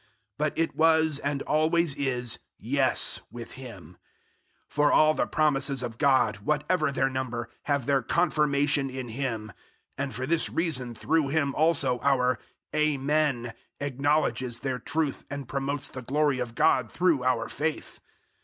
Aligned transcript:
But 0.39 0.57
it 0.57 0.75
was 0.75 1.19
and 1.19 1.43
always 1.43 1.93
is 1.93 2.39
"Yes" 2.57 3.21
with 3.29 3.51
Him. 3.51 3.97
001:020 4.67 4.73
For 4.73 4.91
all 4.91 5.13
the 5.13 5.27
promises 5.27 5.83
of 5.83 5.99
God, 5.99 6.37
whatever 6.37 6.91
their 6.91 7.07
number, 7.07 7.51
have 7.65 7.85
their 7.85 8.01
confirmation 8.01 8.89
in 8.89 9.09
Him; 9.09 9.53
and 9.99 10.11
for 10.11 10.25
this 10.25 10.49
reason 10.49 10.95
through 10.95 11.27
Him 11.27 11.53
also 11.53 11.99
our 11.99 12.39
"Amen" 12.75 13.53
acknowledges 13.79 14.61
their 14.61 14.79
truth 14.79 15.23
and 15.29 15.47
promotes 15.47 15.87
the 15.87 16.01
glory 16.01 16.39
of 16.39 16.55
God 16.55 16.91
through 16.91 17.23
our 17.23 17.47
faith. 17.47 17.99